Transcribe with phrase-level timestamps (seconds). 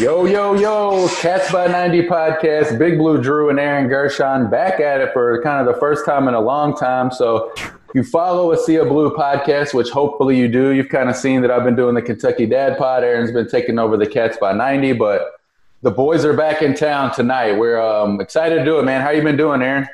[0.00, 5.02] Yo, yo, yo, Cats by 90 podcast, Big Blue Drew and Aaron Gershon back at
[5.02, 7.10] it for kind of the first time in a long time.
[7.10, 7.52] So
[7.94, 10.70] you follow a Sea Blue podcast, which hopefully you do.
[10.70, 13.04] You've kind of seen that I've been doing the Kentucky Dad Pod.
[13.04, 15.34] Aaron's been taking over the Cats by 90, but
[15.82, 17.52] the boys are back in town tonight.
[17.52, 19.02] We're um, excited to do it, man.
[19.02, 19.86] How you been doing, Aaron?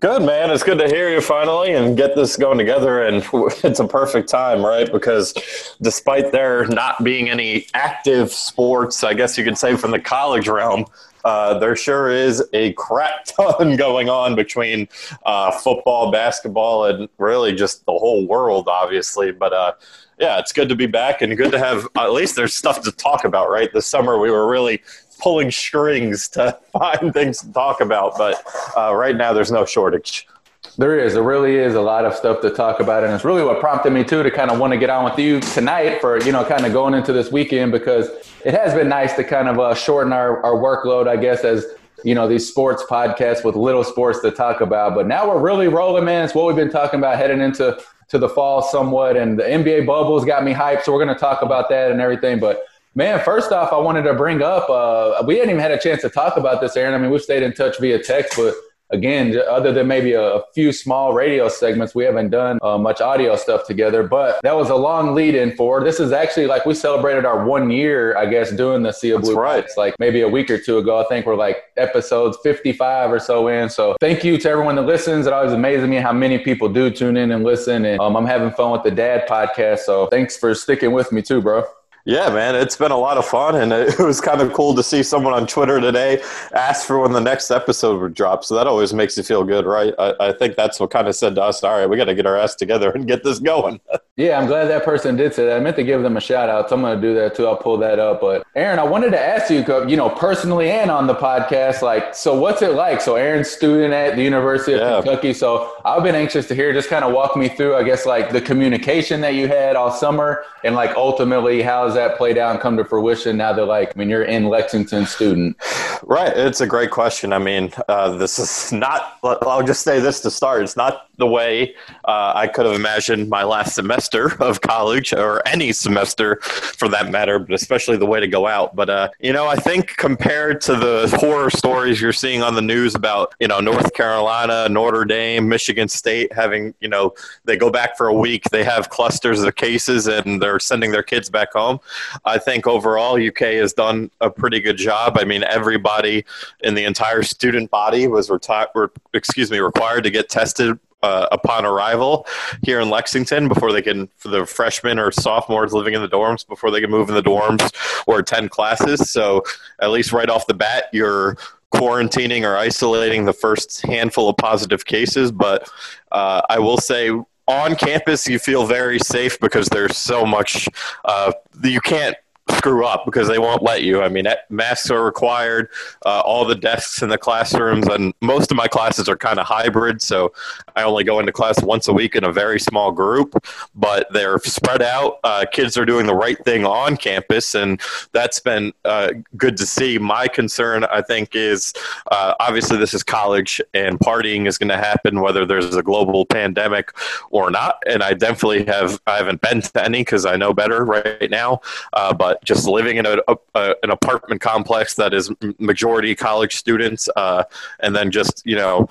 [0.00, 0.50] Good, man.
[0.50, 3.04] It's good to hear you finally and get this going together.
[3.04, 3.24] And
[3.64, 4.90] it's a perfect time, right?
[4.90, 5.32] Because
[5.80, 10.48] despite there not being any active sports, I guess you could say from the college
[10.48, 10.84] realm,
[11.24, 14.88] uh, there sure is a crap ton going on between
[15.24, 19.32] uh, football, basketball, and really just the whole world, obviously.
[19.32, 19.72] But uh,
[20.18, 22.92] yeah, it's good to be back and good to have at least there's stuff to
[22.92, 23.72] talk about, right?
[23.72, 24.82] This summer we were really
[25.24, 28.44] pulling strings to find things to talk about, but
[28.76, 30.28] uh, right now there's no shortage.
[30.76, 31.14] There is.
[31.14, 33.04] There really is a lot of stuff to talk about.
[33.04, 35.18] And it's really what prompted me, too, to kind of want to get on with
[35.18, 38.08] you tonight for, you know, kind of going into this weekend because
[38.44, 41.64] it has been nice to kind of uh, shorten our, our workload, I guess, as,
[42.02, 44.94] you know, these sports podcasts with little sports to talk about.
[44.94, 46.24] But now we're really rolling, man.
[46.24, 49.16] It's what we've been talking about heading into to the fall somewhat.
[49.16, 50.82] And the NBA bubbles got me hyped.
[50.82, 52.40] So we're going to talk about that and everything.
[52.40, 52.64] But
[52.96, 56.00] Man, first off, I wanted to bring up uh, we hadn't even had a chance
[56.02, 56.94] to talk about this, Aaron.
[56.94, 58.54] I mean, we've stayed in touch via text, but
[58.92, 63.34] again, other than maybe a, few small radio segments, we haven't done uh, much audio
[63.34, 64.04] stuff together.
[64.04, 65.82] But that was a long lead in for.
[65.82, 69.22] This is actually like we celebrated our one year, I guess, doing the Sea of
[69.22, 69.34] Blue.
[69.34, 69.64] right.
[69.64, 71.00] It's like maybe a week or two ago.
[71.00, 73.68] I think we're like episodes 55 or so in.
[73.68, 75.26] So thank you to everyone that listens.
[75.26, 77.84] It always amazes me how many people do tune in and listen.
[77.84, 79.80] And um, I'm having fun with the Dad podcast.
[79.80, 81.64] So thanks for sticking with me too, bro.
[82.06, 84.82] Yeah, man, it's been a lot of fun, and it was kind of cool to
[84.82, 86.22] see someone on Twitter today
[86.54, 88.44] ask for when the next episode would drop.
[88.44, 89.94] So that always makes you feel good, right?
[89.98, 92.14] I, I think that's what kind of said to us, all right, we got to
[92.14, 93.80] get our ass together and get this going.
[94.16, 95.56] yeah, I'm glad that person did say that.
[95.56, 96.68] I meant to give them a shout out.
[96.68, 97.46] So I'm going to do that too.
[97.46, 98.20] I'll pull that up.
[98.20, 102.14] But Aaron, I wanted to ask you, you know, personally and on the podcast, like,
[102.14, 103.00] so what's it like?
[103.00, 105.00] So Aaron's student at the University of yeah.
[105.00, 105.32] Kentucky.
[105.32, 106.72] So I've been anxious to hear.
[106.74, 109.90] Just kind of walk me through, I guess, like the communication that you had all
[109.90, 113.92] summer, and like ultimately, how's that played out and come to fruition now they're like,
[113.94, 115.56] I mean, you're in Lexington student?
[116.02, 116.36] Right.
[116.36, 117.32] It's a great question.
[117.32, 120.62] I mean, uh, this is not, I'll just say this to start.
[120.62, 125.46] It's not the way uh, I could have imagined my last semester of college or
[125.46, 128.74] any semester for that matter, but especially the way to go out.
[128.74, 132.62] But, uh, you know, I think compared to the horror stories you're seeing on the
[132.62, 137.70] news about, you know, North Carolina, Notre Dame, Michigan State having, you know, they go
[137.70, 141.52] back for a week, they have clusters of cases and they're sending their kids back
[141.52, 141.78] home.
[142.24, 145.18] I think overall UK has done a pretty good job.
[145.18, 146.24] I mean, everybody
[146.60, 148.68] in the entire student body was retired,
[149.12, 152.26] excuse me, required to get tested uh, upon arrival
[152.62, 156.46] here in Lexington before they can, for the freshmen or sophomores living in the dorms,
[156.46, 157.70] before they can move in the dorms
[158.06, 159.10] or attend classes.
[159.10, 159.42] So
[159.80, 161.36] at least right off the bat, you're
[161.74, 165.30] quarantining or isolating the first handful of positive cases.
[165.30, 165.68] But
[166.10, 167.10] uh, I will say,
[167.46, 170.68] on campus, you feel very safe because there's so much.
[171.04, 171.32] Uh,
[171.62, 172.16] you can't
[172.50, 174.02] screw up because they won't let you.
[174.02, 175.68] I mean, masks are required.
[176.04, 179.46] Uh, all the desks in the classrooms, and most of my classes are kind of
[179.46, 180.02] hybrid.
[180.02, 180.32] So
[180.76, 183.34] I only go into class once a week in a very small group,
[183.74, 185.18] but they're spread out.
[185.24, 187.80] Uh, kids are doing the right thing on campus, and
[188.12, 189.98] that's been uh, good to see.
[189.98, 191.72] My concern, I think, is
[192.10, 196.26] uh, obviously this is college, and partying is going to happen whether there's a global
[196.26, 196.92] pandemic
[197.30, 197.82] or not.
[197.86, 201.60] And I definitely have I haven't been to any because I know better right now,
[201.92, 203.18] uh, but just living in a,
[203.54, 207.44] a, an apartment complex that is majority college students, uh,
[207.80, 208.88] and then just you know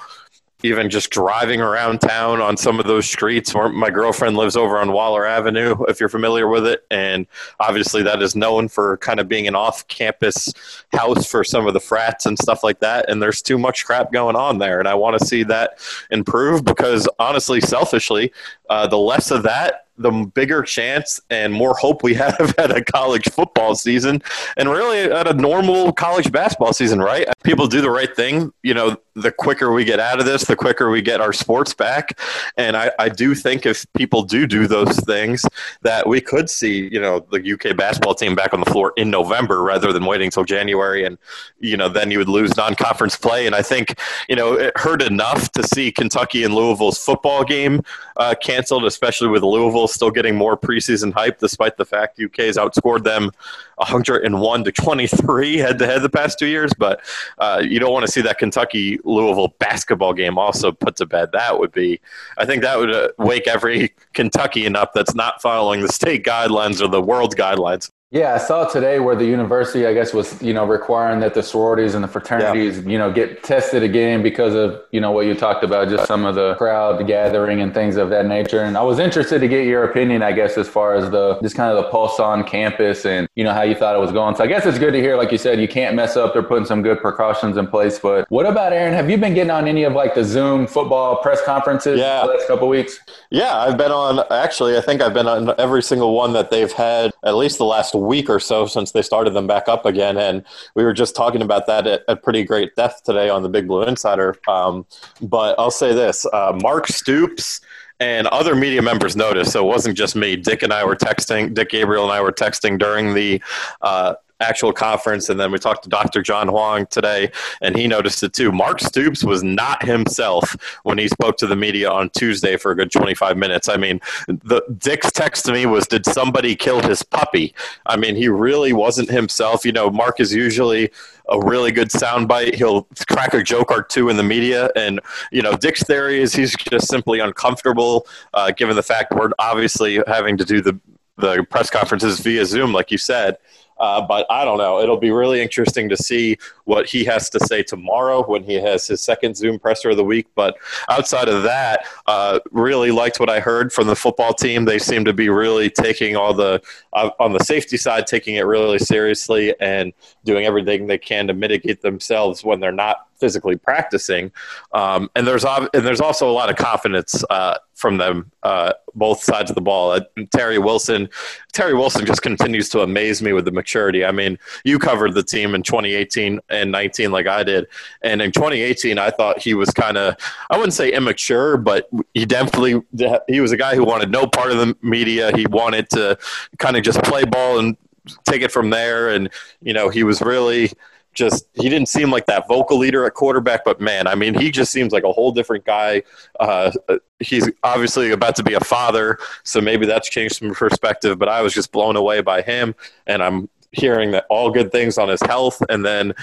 [0.63, 3.53] even just driving around town on some of those streets.
[3.53, 6.85] My girlfriend lives over on Waller Avenue, if you're familiar with it.
[6.89, 7.27] And
[7.59, 10.53] obviously, that is known for kind of being an off campus
[10.93, 13.09] house for some of the frats and stuff like that.
[13.09, 14.79] And there's too much crap going on there.
[14.79, 15.79] And I want to see that
[16.09, 18.31] improve because, honestly, selfishly,
[18.73, 22.83] uh, the less of that, the bigger chance and more hope we have at a
[22.83, 24.19] college football season
[24.57, 27.27] and really at a normal college basketball season, right?
[27.43, 28.51] People do the right thing.
[28.63, 31.75] You know, the quicker we get out of this, the quicker we get our sports
[31.75, 32.19] back.
[32.57, 35.45] And I, I do think if people do do those things,
[35.83, 39.11] that we could see, you know, the UK basketball team back on the floor in
[39.11, 41.05] November rather than waiting until January.
[41.05, 41.19] And,
[41.59, 43.45] you know, then you would lose non conference play.
[43.45, 47.83] And I think, you know, it hurt enough to see Kentucky and Louisville's football game
[48.17, 52.37] uh, canceled canceled, especially with Louisville still getting more preseason hype, despite the fact UK
[52.37, 53.29] has outscored them
[53.75, 56.71] 101 to 23 head to head the past two years.
[56.77, 57.01] But
[57.39, 61.31] uh, you don't want to see that Kentucky Louisville basketball game also put to bed.
[61.33, 61.99] That would be,
[62.37, 66.81] I think, that would uh, wake every Kentuckian up that's not following the state guidelines
[66.81, 67.91] or the world guidelines.
[68.13, 71.41] Yeah, I saw today where the university, I guess, was you know requiring that the
[71.41, 72.91] sororities and the fraternities, yeah.
[72.91, 76.23] you know, get tested again because of you know what you talked about, just some
[76.23, 78.61] of the crowd gathering and things of that nature.
[78.61, 81.55] And I was interested to get your opinion, I guess, as far as the just
[81.55, 84.35] kind of the pulse on campus and you know how you thought it was going.
[84.35, 86.33] So I guess it's good to hear, like you said, you can't mess up.
[86.33, 87.97] They're putting some good precautions in place.
[87.97, 88.93] But what about Aaron?
[88.93, 91.97] Have you been getting on any of like the Zoom football press conferences?
[91.97, 92.99] Yeah, the last couple weeks.
[93.33, 94.23] Yeah, I've been on.
[94.29, 97.65] Actually, I think I've been on every single one that they've had at least the
[97.65, 100.19] last week or so since they started them back up again.
[100.19, 100.45] And
[100.75, 103.67] we were just talking about that at, at pretty great depth today on the Big
[103.67, 104.35] Blue Insider.
[104.47, 104.85] Um,
[105.19, 107.59] but I'll say this uh, Mark Stoops
[107.99, 109.51] and other media members noticed.
[109.51, 110.35] So it wasn't just me.
[110.35, 111.55] Dick and I were texting.
[111.55, 113.41] Dick Gabriel and I were texting during the
[113.81, 114.13] uh,
[114.43, 115.29] actual conference.
[115.29, 116.21] And then we talked to Dr.
[116.21, 117.31] John Huang today,
[117.61, 118.51] and he noticed it too.
[118.51, 122.75] Mark Stoops was not himself when he spoke to the media on Tuesday for a
[122.75, 123.69] good 25 minutes.
[123.69, 127.55] I mean, the Dick's text to me was, "Did somebody kill his puppy?"
[127.85, 129.65] I mean, he really wasn't himself.
[129.65, 130.91] You know, Mark is usually
[131.29, 132.55] a really good soundbite.
[132.55, 134.99] He'll crack a joke or two in the media, and
[135.31, 140.01] you know, Dick's theory is he's just simply uncomfortable, uh, given the fact we're obviously
[140.07, 140.79] having to do the
[141.17, 143.37] the press conferences via Zoom, like you said.
[143.79, 144.79] Uh, but I don't know.
[144.79, 148.87] It'll be really interesting to see what he has to say tomorrow when he has
[148.87, 150.27] his second Zoom presser of the week.
[150.35, 150.55] But
[150.89, 154.65] outside of that, uh, really liked what I heard from the football team.
[154.65, 156.61] They seem to be really taking all the,
[156.93, 159.93] uh, on the safety side, taking it really seriously and
[160.23, 164.29] doing everything they can to mitigate themselves when they're not physically practicing.
[164.73, 169.23] Um, and there's and there's also a lot of confidence uh, from them, uh, both
[169.23, 169.91] sides of the ball.
[169.91, 170.01] Uh,
[170.35, 171.07] Terry Wilson,
[171.53, 174.03] Terry Wilson just continues to amaze me with the maturity.
[174.03, 177.65] I mean, you covered the team in 2018 and 19 like I did,
[178.01, 180.17] and in 2018 I thought he was kind of
[180.49, 182.81] I wouldn't say immature, but he definitely
[183.29, 185.31] he was a guy who wanted no part of the media.
[185.33, 186.17] He wanted to
[186.59, 187.77] kind of just play ball and
[188.25, 189.29] take it from there, and
[189.61, 190.73] you know he was really
[191.13, 194.51] just he didn't seem like that vocal leader at quarterback, but man, I mean, he
[194.51, 196.03] just seems like a whole different guy.
[196.39, 196.71] Uh,
[197.19, 201.19] he's obviously about to be a father, so maybe that's changed some perspective.
[201.19, 202.75] But I was just blown away by him,
[203.07, 206.13] and I'm hearing that all good things on his health, and then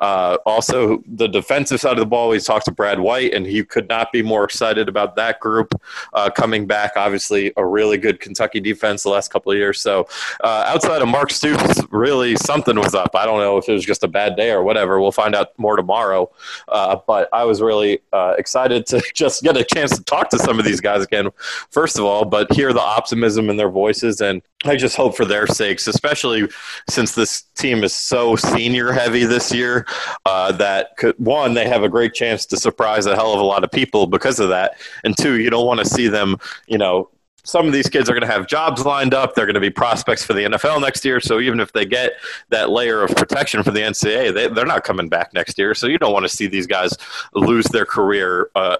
[0.00, 3.64] uh, also, the defensive side of the ball, we talked to Brad White, and he
[3.64, 5.80] could not be more excited about that group
[6.12, 6.92] uh, coming back.
[6.96, 9.80] Obviously, a really good Kentucky defense the last couple of years.
[9.80, 10.08] So,
[10.42, 13.14] uh, outside of Mark Stoops, really something was up.
[13.14, 15.00] I don't know if it was just a bad day or whatever.
[15.00, 16.30] We'll find out more tomorrow.
[16.68, 20.38] Uh, but I was really uh, excited to just get a chance to talk to
[20.38, 21.30] some of these guys again,
[21.70, 24.20] first of all, but hear the optimism in their voices.
[24.20, 26.48] And I just hope for their sakes, especially
[26.88, 29.85] since this team is so senior heavy this year,
[30.24, 33.44] uh, that could, one, they have a great chance to surprise a hell of a
[33.44, 34.76] lot of people because of that.
[35.04, 36.36] And two, you don't want to see them,
[36.66, 37.10] you know,
[37.46, 39.34] some of these kids are going to have jobs lined up.
[39.34, 41.20] They're going to be prospects for the NFL next year.
[41.20, 42.14] So even if they get
[42.48, 45.72] that layer of protection from the NCAA, they, they're not coming back next year.
[45.72, 46.96] So you don't want to see these guys
[47.34, 48.78] lose their career uh,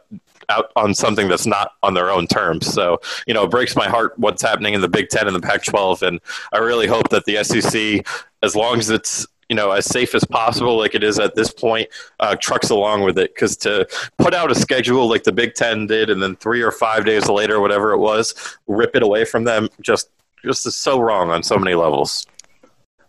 [0.49, 2.67] out on something that's not on their own terms.
[2.67, 5.41] So, you know, it breaks my heart what's happening in the Big Ten and the
[5.41, 6.03] Pac 12.
[6.03, 6.21] And
[6.53, 8.05] I really hope that the SEC,
[8.43, 11.51] as long as it's you know as safe as possible like it is at this
[11.51, 11.89] point
[12.21, 13.87] uh, trucks along with it because to
[14.19, 17.29] put out a schedule like the big ten did and then three or five days
[17.29, 18.35] later whatever it was
[18.67, 20.11] rip it away from them just
[20.45, 22.27] just is so wrong on so many levels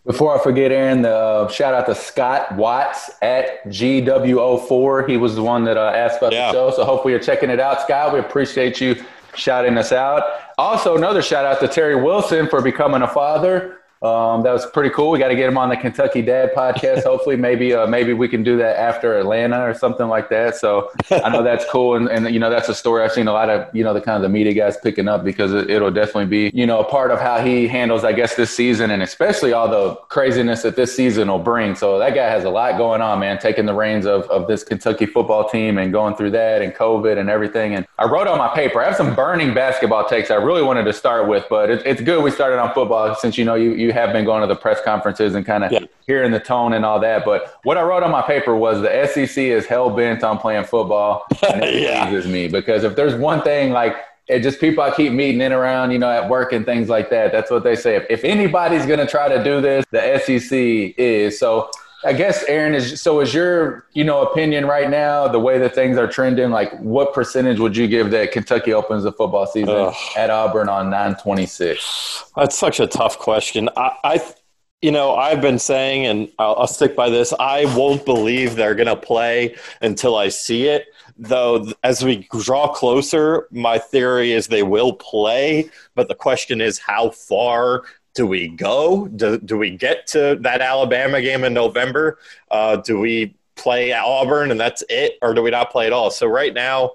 [0.08, 5.06] before I forget, Aaron, the uh, shout out to Scott Watts at GWO4.
[5.06, 6.46] He was the one that uh, asked about yeah.
[6.46, 6.70] the show.
[6.70, 8.14] So hopefully you're checking it out, Scott.
[8.14, 10.22] We appreciate you shouting us out.
[10.56, 13.77] Also, another shout out to Terry Wilson for becoming a father.
[14.00, 15.10] Um, that was pretty cool.
[15.10, 17.02] We got to get him on the Kentucky Dad podcast.
[17.02, 20.54] Hopefully, maybe uh, maybe we can do that after Atlanta or something like that.
[20.54, 23.32] So I know that's cool, and, and you know that's a story I've seen a
[23.32, 25.90] lot of you know the kind of the media guys picking up because it, will
[25.90, 29.02] definitely be you know a part of how he handles I guess this season and
[29.02, 31.74] especially all the craziness that this season will bring.
[31.74, 33.38] So that guy has a lot going on, man.
[33.38, 37.18] Taking the reins of of this Kentucky football team and going through that and COVID
[37.18, 37.74] and everything.
[37.74, 38.80] And I wrote on my paper.
[38.80, 42.00] I have some burning basketball takes I really wanted to start with, but it, it's
[42.00, 44.46] good we started on football since you know you you you have been going to
[44.46, 45.80] the press conferences and kind of yeah.
[46.06, 47.24] hearing the tone and all that.
[47.24, 50.64] But what I wrote on my paper was the SEC is hell bent on playing
[50.64, 51.26] football.
[51.48, 52.10] And it yeah.
[52.30, 55.90] me because if there's one thing like it just people I keep meeting in around,
[55.90, 57.32] you know, at work and things like that.
[57.32, 57.96] That's what they say.
[57.96, 60.52] If, if anybody's going to try to do this, the SEC
[60.98, 61.38] is.
[61.38, 61.70] So
[62.04, 65.74] I guess Aaron is so is your you know opinion right now the way that
[65.74, 69.70] things are trending like what percentage would you give that Kentucky opens the football season
[69.70, 69.94] Ugh.
[70.16, 73.68] at Auburn on 926 That's such a tough question.
[73.76, 74.32] I, I
[74.80, 78.76] you know I've been saying and I'll, I'll stick by this I won't believe they're
[78.76, 80.86] going to play until I see it.
[81.16, 86.78] Though as we draw closer my theory is they will play but the question is
[86.78, 87.82] how far
[88.18, 89.06] do we go?
[89.06, 92.18] Do, do we get to that Alabama game in November?
[92.50, 96.10] Uh, do we play Auburn and that's it, or do we not play at all?
[96.10, 96.94] So right now,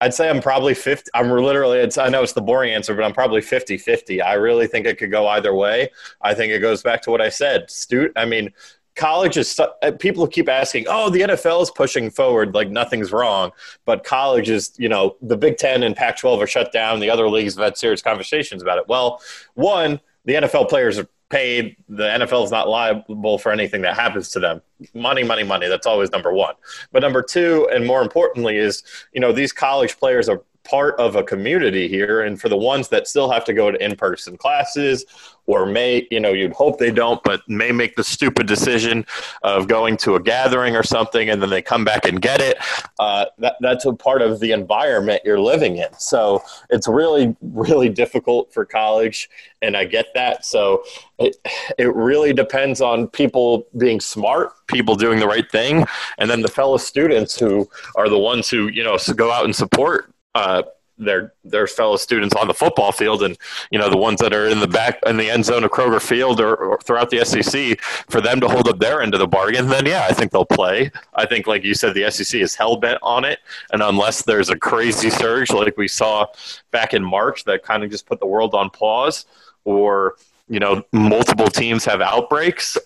[0.00, 1.10] I'd say I'm probably 50.
[1.12, 4.22] I'm literally, it's, I know it's the boring answer, but I'm probably 50 50.
[4.22, 5.90] I really think it could go either way.
[6.22, 7.70] I think it goes back to what I said.
[7.70, 8.50] Stu, I mean,
[8.96, 13.50] college is, uh, people keep asking, oh, the NFL is pushing forward, like nothing's wrong.
[13.84, 17.00] But college is, you know, the Big Ten and Pac 12 are shut down.
[17.00, 18.88] The other leagues have had serious conversations about it.
[18.88, 19.20] Well,
[19.52, 21.76] one, the NFL players are paid.
[21.88, 24.62] The NFL is not liable for anything that happens to them.
[24.94, 25.68] Money, money, money.
[25.68, 26.54] That's always number one.
[26.92, 31.16] But number two, and more importantly, is you know these college players are part of
[31.16, 32.22] a community here.
[32.22, 35.04] And for the ones that still have to go to in-person classes
[35.46, 39.04] or may you know you'd hope they don't but may make the stupid decision
[39.42, 42.56] of going to a gathering or something and then they come back and get it
[42.98, 45.92] uh, that, that's a part of the environment you're living in.
[45.98, 49.28] So it's really really difficult for college
[49.62, 50.44] and i get that.
[50.44, 50.84] So
[51.18, 51.36] it,
[51.78, 55.84] it really depends on people being smart people doing the right thing
[56.18, 59.54] and then the fellow students who are the ones who you know go out and
[59.54, 60.62] support uh,
[60.98, 63.36] their their fellow students on the football field and
[63.70, 66.00] you know the ones that are in the back in the end zone of Kroger
[66.00, 69.26] Field or, or, throughout the SEC for them to hold up their end of the
[69.26, 70.90] bargain then yeah I think they'll play.
[71.14, 73.40] I think like you said the SEC is hell bent on it.
[73.72, 76.26] And unless there's a crazy surge like we saw
[76.70, 79.26] back in March that kind of just put the world on pause
[79.64, 80.14] or
[80.48, 82.78] you know multiple teams have outbreaks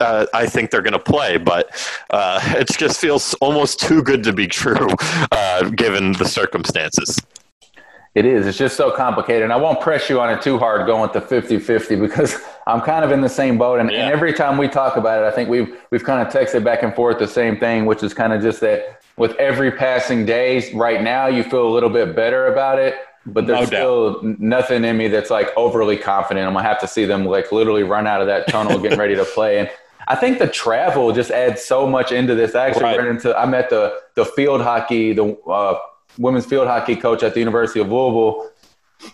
[0.00, 1.70] uh, I think they're going to play, but
[2.10, 4.88] uh, it just feels almost too good to be true
[5.32, 7.18] uh, given the circumstances.
[8.14, 8.46] It is.
[8.46, 9.42] It's just so complicated.
[9.42, 12.36] And I won't press you on it too hard going to 50 50 because
[12.66, 13.80] I'm kind of in the same boat.
[13.80, 14.04] And, yeah.
[14.04, 16.84] and, every time we talk about it, I think we've, we've kind of texted back
[16.84, 20.72] and forth the same thing, which is kind of just that with every passing day,
[20.74, 22.96] right now, you feel a little bit better about it
[23.26, 26.46] but there's no still nothing in me that's like overly confident.
[26.46, 29.14] I'm gonna have to see them like literally run out of that tunnel, getting ready
[29.14, 29.60] to play.
[29.60, 29.70] And
[30.06, 32.54] I think the travel just adds so much into this.
[32.54, 32.98] I actually right.
[32.98, 35.78] ran into I met the the field hockey the uh,
[36.18, 38.50] women's field hockey coach at the University of Louisville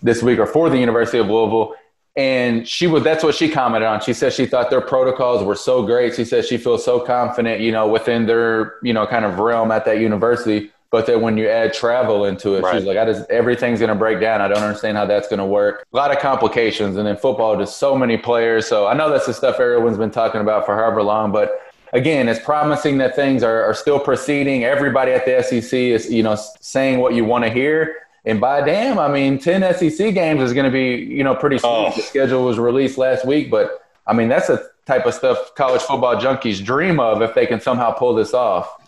[0.03, 1.75] this week or for the University of Louisville.
[2.17, 4.01] And she was that's what she commented on.
[4.01, 6.15] She said she thought their protocols were so great.
[6.15, 9.71] She said she feels so confident, you know, within their, you know, kind of realm
[9.71, 10.73] at that university.
[10.91, 12.75] But then when you add travel into it, right.
[12.75, 14.41] she's like, I just everything's gonna break down.
[14.41, 15.87] I don't understand how that's gonna work.
[15.93, 18.67] A lot of complications, and in football, just so many players.
[18.67, 21.61] So I know that's the stuff everyone's been talking about for however long, but
[21.93, 24.65] again, it's promising that things are, are still proceeding.
[24.65, 27.97] Everybody at the SEC is, you know, saying what you want to hear.
[28.25, 31.59] And by damn, I mean, 10 SEC games is going to be, you know, pretty
[31.59, 31.69] sweet.
[31.69, 31.93] Oh.
[31.95, 35.83] The schedule was released last week, but I mean, that's a type of stuff college
[35.83, 38.80] football junkies dream of if they can somehow pull this off.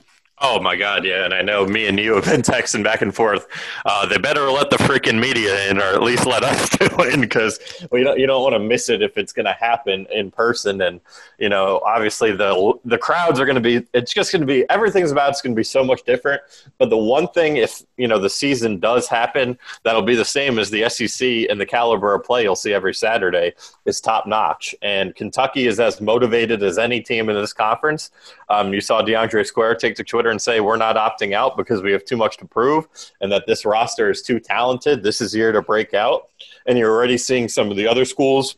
[0.44, 3.14] Oh my God, yeah, and I know me and you have been texting back and
[3.14, 3.46] forth.
[3.87, 7.20] Uh, they better let the freaking media in, or at least let us do it,
[7.20, 7.61] because
[7.92, 10.82] you don't you don't want to miss it if it's going to happen in person.
[10.82, 11.00] And
[11.38, 13.87] you know, obviously the the crowds are going to be.
[13.94, 15.30] It's just going to be everything's about.
[15.30, 16.42] It's going to be so much different.
[16.76, 20.58] But the one thing, if you know the season does happen, that'll be the same
[20.58, 23.52] as the SEC and the caliber of play you'll see every Saturday
[23.84, 24.75] is top notch.
[24.82, 28.11] And Kentucky is as motivated as any team in this conference.
[28.49, 31.83] Um, you saw DeAndre Square take to Twitter and say we're not opting out because
[31.83, 32.89] we have too much to prove
[33.21, 35.05] and that this roster is too talented.
[35.05, 36.29] This is year to break out.
[36.67, 38.57] And you're already seeing some of the other schools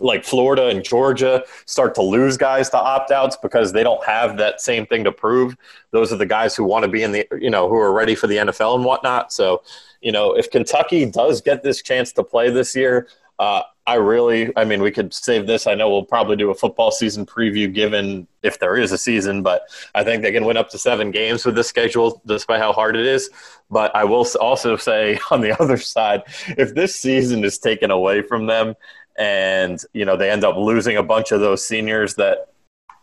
[0.00, 4.36] like Florida and Georgia start to lose guys to opt outs because they don't have
[4.36, 5.56] that same thing to prove.
[5.90, 8.14] Those are the guys who want to be in the, you know, who are ready
[8.14, 9.32] for the NFL and whatnot.
[9.32, 9.62] So,
[10.00, 14.52] you know, if Kentucky does get this chance to play this year, uh, I really,
[14.56, 15.68] I mean, we could save this.
[15.68, 19.42] I know we'll probably do a football season preview given if there is a season,
[19.42, 19.62] but
[19.94, 22.96] I think they can win up to seven games with this schedule, despite how hard
[22.96, 23.30] it is.
[23.70, 28.22] But I will also say on the other side, if this season is taken away
[28.22, 28.74] from them
[29.16, 32.48] and, you know, they end up losing a bunch of those seniors that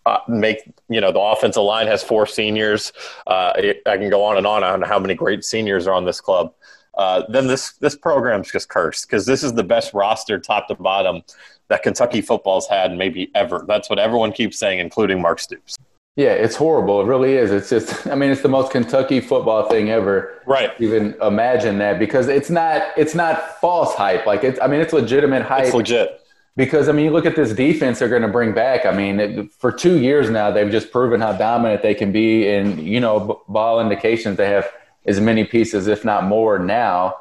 [0.06, 2.92] uh, make you know the offensive line has four seniors.
[3.26, 3.54] Uh,
[3.86, 6.54] I can go on and on on how many great seniors are on this club
[6.96, 10.76] uh, then this this program's just cursed because this is the best roster top to
[10.76, 11.22] bottom
[11.70, 13.66] that Kentucky football's had maybe ever.
[13.68, 15.78] That's what everyone keeps saying, including Mark Stoops.
[16.16, 17.02] Yeah, it's horrible.
[17.02, 17.52] It really is.
[17.52, 20.42] It's just, I mean, it's the most Kentucky football thing ever.
[20.46, 20.72] Right.
[20.80, 24.26] Even imagine that because it's not, it's not false hype.
[24.26, 25.66] Like it's, I mean, it's legitimate hype.
[25.66, 26.22] It's legit.
[26.56, 28.86] because I mean, you look at this defense they're going to bring back.
[28.86, 32.48] I mean, it, for two years now, they've just proven how dominant they can be,
[32.48, 34.72] and you know, ball indications they have
[35.06, 37.16] as many pieces, if not more, now.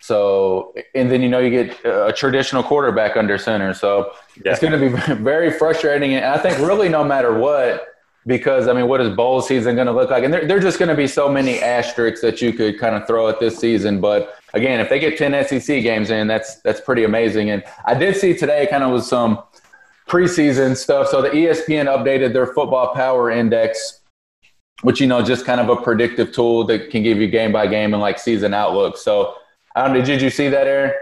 [0.00, 4.12] So, and then you know you get a traditional quarterback under center, so
[4.44, 4.52] yeah.
[4.52, 6.14] it's going to be very frustrating.
[6.14, 7.88] And I think really no matter what,
[8.26, 10.24] because I mean, what is bowl season going to look like?
[10.24, 13.06] And there, there just going to be so many asterisks that you could kind of
[13.06, 14.00] throw at this season.
[14.00, 17.50] But again, if they get ten SEC games in, that's that's pretty amazing.
[17.50, 19.42] And I did see today kind of was some
[20.08, 21.08] preseason stuff.
[21.08, 24.00] So the ESPN updated their football power index,
[24.82, 27.66] which you know just kind of a predictive tool that can give you game by
[27.66, 28.96] game and like season outlook.
[28.96, 29.34] So
[29.74, 30.04] I don't know.
[30.04, 30.92] Did you see that, Aaron?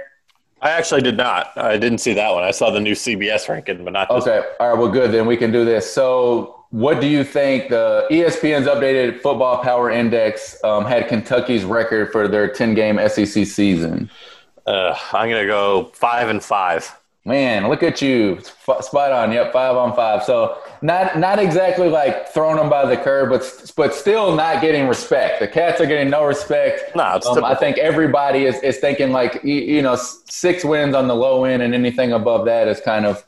[0.63, 1.57] I actually did not.
[1.57, 2.43] I didn't see that one.
[2.43, 4.11] I saw the new CBS ranking, but not.
[4.11, 4.39] okay.
[4.39, 4.49] One.
[4.61, 4.79] All right.
[4.79, 5.13] Well, good.
[5.13, 5.93] Then we can do this.
[5.93, 12.11] So, what do you think the ESPN's updated Football Power Index um, had Kentucky's record
[12.11, 14.11] for their ten-game SEC season?
[14.67, 16.91] Uh, I'm gonna go five and five.
[17.27, 19.33] Man, look at you, spot on.
[19.33, 20.23] Yep, five on five.
[20.25, 24.87] So not not exactly like throwing them by the curb, but but still not getting
[24.87, 25.41] respect.
[25.41, 26.95] The Cats are getting no respect.
[26.95, 31.09] No, um, I think everybody is, is thinking like you, you, know six wins on
[31.09, 33.25] the low end, and anything above that is kind of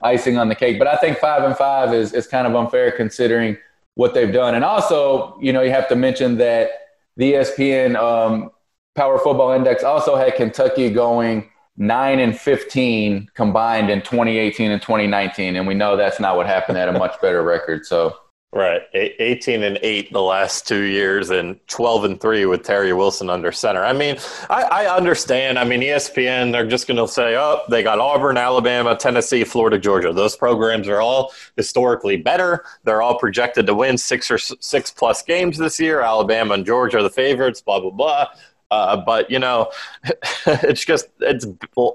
[0.00, 0.78] icing on the cake.
[0.78, 3.58] But I think five and five is is kind of unfair considering
[3.96, 6.70] what they've done, and also you know you have to mention that
[7.16, 8.52] the ESPN um,
[8.94, 11.49] Power Football Index also had Kentucky going
[11.80, 16.76] 9 and 15 combined in 2018 and 2019 and we know that's not what happened.
[16.76, 18.16] At a much better record so.
[18.52, 18.82] Right.
[18.92, 23.50] 18 and 8 the last two years and 12 and 3 with terry wilson under
[23.50, 23.82] center.
[23.82, 24.18] I mean
[24.50, 25.58] i, I understand.
[25.58, 29.78] I mean espn they're just going to say oh they got auburn alabama tennessee florida
[29.78, 30.12] georgia.
[30.12, 32.64] Those programs are all historically better.
[32.84, 36.02] They're all projected to win six or six plus games this year.
[36.02, 38.26] Alabama and georgia are the favorites blah blah blah
[38.70, 39.70] uh, but you know,
[40.46, 41.46] it's just it's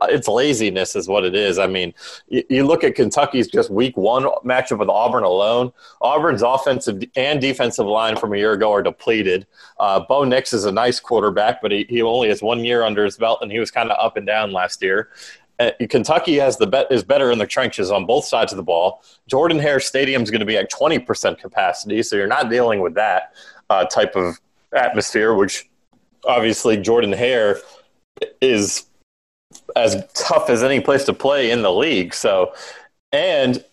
[0.03, 1.57] it's laziness is what it is.
[1.57, 1.93] I mean,
[2.27, 5.71] you, you, look at Kentucky's just week one matchup with Auburn alone.
[6.01, 9.47] Auburn's offensive and defensive line from a year ago are depleted.
[9.79, 13.05] Uh, Bo Nix is a nice quarterback, but he, he only has one year under
[13.05, 15.09] his belt, and he was kind of up and down last year.
[15.57, 18.63] Uh, Kentucky has the bet is better in the trenches on both sides of the
[18.63, 19.01] ball.
[19.27, 22.95] Jordan Hare Stadium is going to be at 20% capacity, so you're not dealing with
[22.95, 23.33] that
[23.69, 24.41] uh, type of
[24.73, 25.69] atmosphere, which
[26.27, 27.59] obviously Jordan Hare
[28.41, 28.85] is
[29.75, 32.13] as tough as any place to play in the league.
[32.13, 32.53] So,
[33.11, 33.63] and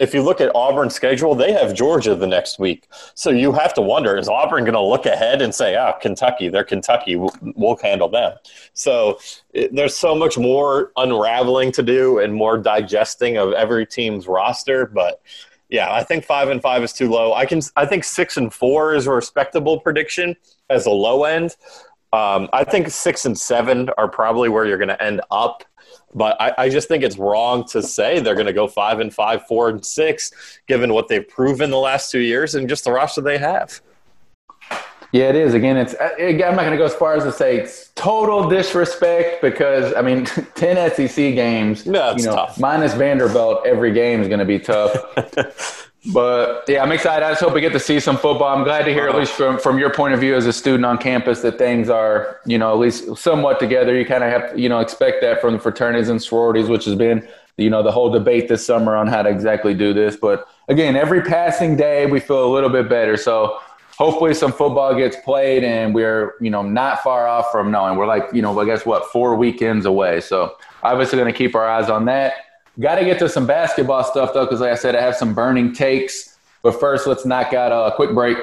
[0.00, 2.88] if you look at Auburn's schedule, they have Georgia the next week.
[3.14, 6.48] So you have to wonder is Auburn going to look ahead and say, oh, Kentucky,
[6.48, 8.32] they're Kentucky, we'll, we'll handle them.
[8.72, 9.18] So
[9.52, 14.86] it, there's so much more unraveling to do and more digesting of every team's roster.
[14.86, 15.20] But
[15.68, 17.34] yeah, I think five and five is too low.
[17.34, 20.34] I can, I think six and four is a respectable prediction
[20.70, 21.56] as a low end.
[22.12, 25.64] Um, I think six and seven are probably where you're going to end up.
[26.12, 29.14] But I, I, just think it's wrong to say they're going to go five and
[29.14, 30.32] five, four and six,
[30.66, 33.80] given what they've proven the last two years and just the roster they have.
[35.12, 35.54] Yeah, it is.
[35.54, 35.94] Again, it's.
[35.94, 39.92] Uh, I'm not going to go as far as to say it's total disrespect because
[39.94, 41.86] I mean, ten SEC games.
[41.86, 42.60] No, you know, tough.
[42.60, 45.89] minus Vanderbilt, every game is going to be tough.
[46.06, 47.24] But yeah, I'm excited.
[47.24, 48.56] I just hope we get to see some football.
[48.56, 50.86] I'm glad to hear, at least from, from your point of view as a student
[50.86, 53.94] on campus, that things are, you know, at least somewhat together.
[53.94, 56.86] You kind of have to, you know, expect that from the fraternities and sororities, which
[56.86, 60.16] has been, you know, the whole debate this summer on how to exactly do this.
[60.16, 63.18] But again, every passing day, we feel a little bit better.
[63.18, 63.58] So
[63.98, 67.98] hopefully some football gets played and we're, you know, not far off from knowing.
[67.98, 70.22] We're like, you know, I guess what, four weekends away.
[70.22, 72.32] So obviously going to keep our eyes on that.
[72.80, 75.34] Got to get to some basketball stuff though, because like I said, I have some
[75.34, 76.38] burning takes.
[76.62, 78.38] But first, let's knock out a quick break.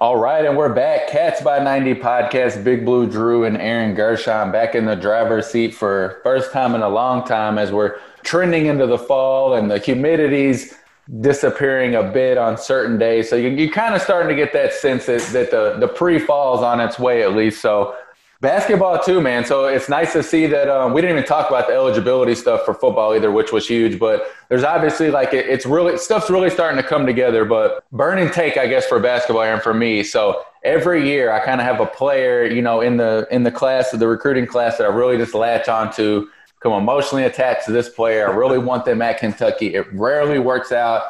[0.00, 1.08] All right, and we're back.
[1.08, 2.64] Cats by 90 podcast.
[2.64, 6.80] Big Blue Drew and Aaron Gershon back in the driver's seat for first time in
[6.80, 10.74] a long time as we're trending into the fall and the humidity's
[11.18, 13.28] disappearing a bit on certain days.
[13.28, 16.18] So you, are kind of starting to get that sense that, that the, the pre
[16.18, 17.60] fall is on its way at least.
[17.60, 17.96] So
[18.40, 19.44] basketball too, man.
[19.44, 22.64] So it's nice to see that um, we didn't even talk about the eligibility stuff
[22.64, 23.98] for football either, which was huge.
[23.98, 27.44] But there's obviously like it, it's really stuff's really starting to come together.
[27.44, 30.02] But burning take, I guess, for basketball and for me.
[30.02, 33.52] So every year I kind of have a player, you know, in the in the
[33.52, 36.28] class, of the recruiting class that I really just latch onto
[36.60, 38.28] become emotionally attached to this player.
[38.28, 39.74] I really want them at Kentucky.
[39.74, 41.02] It rarely works out.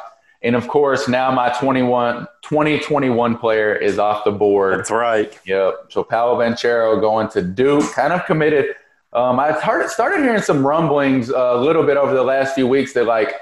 [0.43, 4.79] And of course, now my 21, 2021 player is off the board.
[4.79, 5.37] That's right.
[5.45, 5.87] Yep.
[5.89, 8.75] So Paolo Banchero going to Duke, kind of committed.
[9.13, 12.65] Um, I started, started hearing some rumblings uh, a little bit over the last few
[12.65, 13.33] weeks that like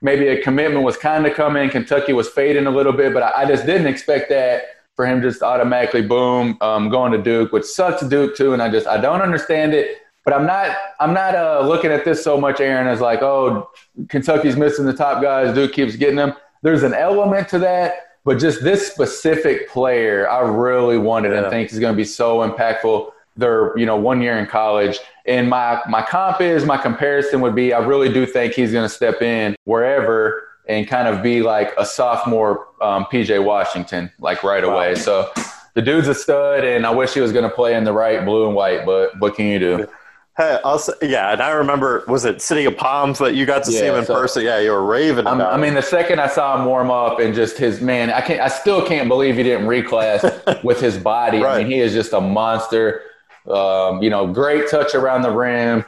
[0.00, 1.68] maybe a commitment was kind of coming.
[1.68, 4.62] Kentucky was fading a little bit, but I, I just didn't expect that
[4.94, 8.52] for him just automatically boom um, going to Duke, which sucks Duke too.
[8.54, 9.98] And I just I don't understand it.
[10.26, 13.70] But I'm not I'm not uh, looking at this so much, Aaron, as like oh
[14.08, 16.34] Kentucky's missing the top guys, Duke keeps getting them.
[16.62, 21.42] There's an element to that, but just this specific player, I really wanted yeah.
[21.42, 23.12] and think is going to be so impactful.
[23.36, 27.54] They're you know one year in college, and my my comp is my comparison would
[27.54, 31.40] be I really do think he's going to step in wherever and kind of be
[31.40, 34.74] like a sophomore um, PJ Washington like right wow.
[34.74, 34.96] away.
[34.96, 35.30] So
[35.74, 38.24] the dude's a stud, and I wish he was going to play in the right
[38.24, 39.86] blue and white, but what can you do?
[40.36, 43.72] Hey, also, yeah, and I remember, was it City of Palms that you got to
[43.72, 44.44] yeah, see him in so, person?
[44.44, 45.50] Yeah, you were raving about.
[45.50, 48.40] I mean, the second I saw him warm up and just his man, I can't,
[48.42, 51.38] I still can't believe he didn't reclass with his body.
[51.38, 51.54] Right.
[51.54, 53.00] I mean, he is just a monster.
[53.48, 55.86] Um, you know, great touch around the rim.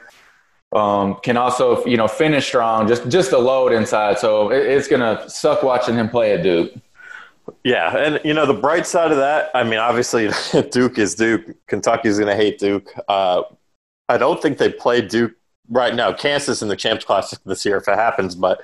[0.73, 2.89] Um, can also, you know, finish strong.
[2.89, 4.19] Just, just a load inside.
[4.19, 6.73] So it, it's gonna suck watching him play at Duke.
[7.65, 9.51] Yeah, and you know the bright side of that.
[9.55, 10.31] I mean, obviously
[10.71, 11.55] Duke is Duke.
[11.67, 12.91] Kentucky's going to hate Duke.
[13.09, 13.43] Uh,
[14.09, 15.33] I don't think they play Duke
[15.69, 16.13] right now.
[16.13, 18.63] Kansas in the Champs Classic this year if it happens, but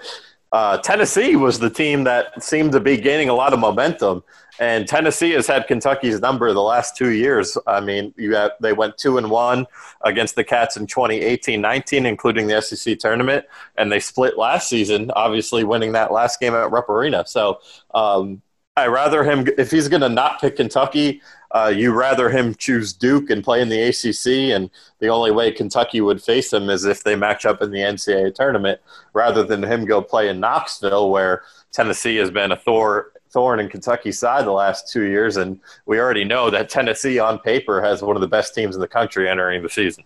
[0.55, 4.23] uh, Tennessee was the team that seemed to be gaining a lot of momentum.
[4.61, 7.59] And Tennessee has had Kentucky's number the last two years.
[7.67, 9.67] I mean, have, they went two and one
[10.03, 13.45] against the Cats in 2018-19, including the SEC tournament,
[13.77, 17.27] and they split last season, obviously winning that last game at Rupp Arena.
[17.27, 17.59] So
[17.93, 18.41] um,
[18.77, 21.21] I rather him if he's going to not pick Kentucky
[21.55, 25.53] uh, you rather him choose Duke and play in the ACC, and the only way
[25.53, 28.81] Kentucky would face him is if they match up in the NCAA tournament,
[29.13, 33.69] rather than him go play in Knoxville, where Tennessee has been a thor- thorn in
[33.69, 38.03] Kentucky's side the last two years, and we already know that Tennessee on paper has
[38.03, 40.03] one of the best teams in the country entering the season.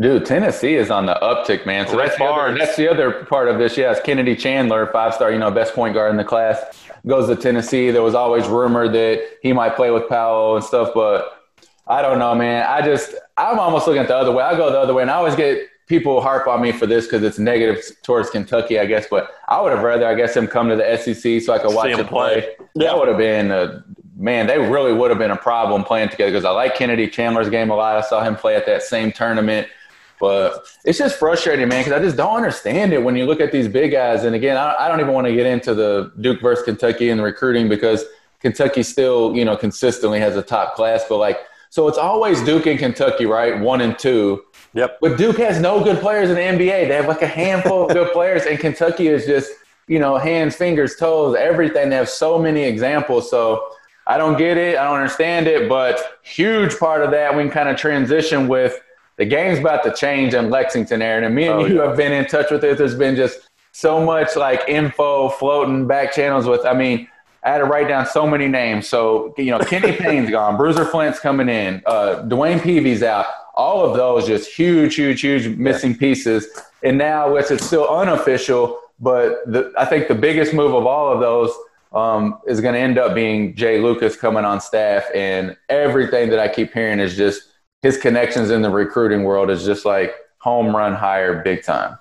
[0.00, 1.86] Dude, Tennessee is on the uptick, man.
[1.88, 3.78] So that's the, other, that's the other part of this.
[3.78, 7.36] Yes, Kennedy Chandler, five star, you know, best point guard in the class goes to
[7.36, 7.90] Tennessee.
[7.90, 11.44] There was always rumor that he might play with Paolo and stuff, but
[11.86, 12.66] I don't know, man.
[12.68, 14.42] I just I'm almost looking at the other way.
[14.42, 17.06] I go the other way, and I always get people harp on me for this
[17.06, 19.06] because it's negative towards Kentucky, I guess.
[19.08, 21.74] But I would have rather, I guess, him come to the SEC so I could
[21.74, 22.40] watch him play.
[22.40, 22.66] play.
[22.74, 22.90] Yeah.
[22.90, 23.84] That would have been a,
[24.16, 24.46] man.
[24.46, 27.70] They really would have been a problem playing together because I like Kennedy Chandler's game
[27.70, 27.96] a lot.
[27.96, 29.68] I saw him play at that same tournament.
[30.18, 33.52] But it's just frustrating, man, because I just don't understand it when you look at
[33.52, 34.24] these big guys.
[34.24, 37.20] And again, I, I don't even want to get into the Duke versus Kentucky and
[37.20, 38.04] the recruiting because
[38.40, 41.04] Kentucky still, you know, consistently has a top class.
[41.08, 43.60] But like, so it's always Duke and Kentucky, right?
[43.60, 44.44] One and two.
[44.72, 44.98] Yep.
[45.00, 46.88] But Duke has no good players in the NBA.
[46.88, 49.50] They have like a handful of good players, and Kentucky is just,
[49.88, 51.90] you know, hands, fingers, toes, everything.
[51.90, 53.30] They have so many examples.
[53.30, 53.68] So
[54.06, 54.78] I don't get it.
[54.78, 55.68] I don't understand it.
[55.68, 58.80] But huge part of that, we can kind of transition with
[59.16, 61.24] the game's about to change in Lexington, Aaron.
[61.24, 61.88] And me and oh, you yeah.
[61.88, 62.78] have been in touch with it.
[62.78, 67.08] There's been just so much like info floating back channels with, I mean,
[67.42, 68.88] I had to write down so many names.
[68.88, 73.26] So, you know, Kenny Payne's gone, Bruiser Flint's coming in, uh, DeWayne Peevy's out.
[73.54, 75.98] All of those just huge, huge, huge missing yeah.
[75.98, 76.46] pieces.
[76.82, 81.12] And now, which is still unofficial, but the, I think the biggest move of all
[81.12, 81.52] of those
[81.92, 85.04] um, is going to end up being Jai Lucas coming on staff.
[85.14, 87.42] And everything that I keep hearing is just
[87.82, 91.98] his connections in the recruiting world is just like home run hire big time.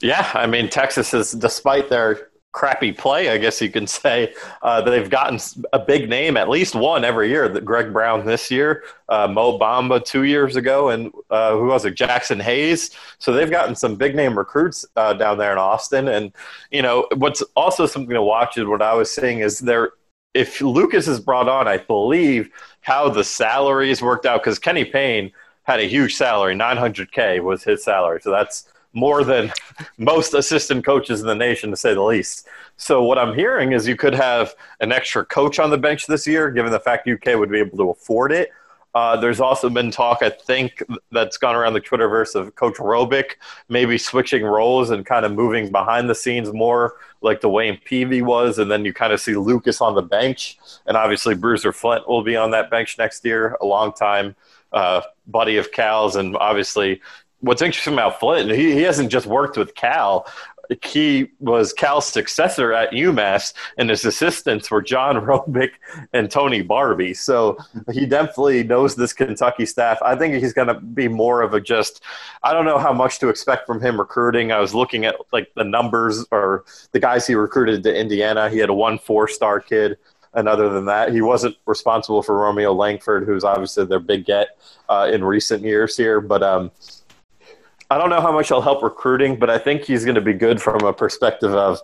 [0.00, 4.80] Yeah, I mean Texas is despite their crappy play, I guess you can say, uh,
[4.80, 5.38] they've gotten
[5.72, 7.48] a big name, at least one every year.
[7.60, 11.94] Greg Brown this year, uh, Mo Bamba two years ago, and uh, who was it,
[11.94, 12.90] Jaxson Hayes.
[13.18, 16.08] So they've gotten some big name recruits uh, down there in Austin.
[16.08, 16.32] And
[16.70, 19.92] you know what's also something to watch is what I was saying is there.
[20.34, 22.50] If Lucas is brought on, I believe
[22.82, 25.32] how the salaries worked out because Kenny Payne
[25.64, 28.20] had a huge salary, 900K was his salary.
[28.22, 29.52] So that's more than
[29.98, 32.48] most assistant coaches in the nation, to say the least.
[32.76, 36.26] So what I'm hearing is you could have an extra coach on the bench this
[36.26, 38.50] year, given the fact UK would be able to afford it.
[38.94, 43.32] Uh, there's also been talk, I think, that's gone around the Twitterverse of Coach Robic
[43.68, 48.58] maybe switching roles and kind of moving behind the scenes more like DeWayne Peevy was,
[48.58, 52.22] and then you kind of see Lucas on the bench, and obviously Bruiser Flint will
[52.22, 54.34] be on that bench next year, a long time
[54.72, 57.00] uh, buddy of Cal's, and obviously
[57.40, 60.26] what's interesting about Flint, he, he hasn't just worked with Cal
[60.82, 65.72] he was Cal's successor at UMass, and his assistants were John Robic
[66.12, 67.16] and Tony Barbee.
[67.16, 67.58] So
[67.92, 69.98] he definitely knows this Kentucky staff.
[70.02, 72.02] I think he's going to be more of a just.
[72.42, 74.52] I don't know how much to expect from him recruiting.
[74.52, 78.48] I was looking at like the numbers or the guys he recruited to Indiana.
[78.48, 79.98] He had a one four star kid.
[80.32, 84.56] And other than that, he wasn't responsible for Romeo Langford, who's obviously their big get
[84.88, 86.20] uh, in recent years here.
[86.20, 86.70] But um,
[87.90, 90.32] I don't know how much he'll help recruiting, but I think he's going to be
[90.32, 91.80] good from a perspective of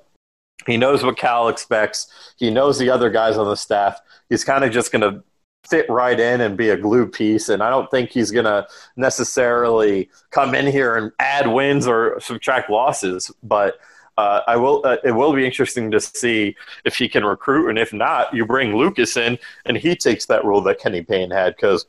[0.66, 2.08] He knows what Cal expects.
[2.36, 4.00] He knows the other guys on the staff.
[4.28, 5.22] He's kind of just going to
[5.68, 7.48] fit right in and be a glue piece.
[7.48, 8.66] And I don't think he's going to
[8.96, 13.30] necessarily come in here and add wins or subtract losses.
[13.42, 13.78] But
[14.16, 14.80] uh, I will.
[14.84, 18.46] Uh, it will be interesting to see if he can recruit, and if not, you
[18.46, 21.54] bring Lucas in, and he takes that role that Kenny Payne had.
[21.54, 21.86] Because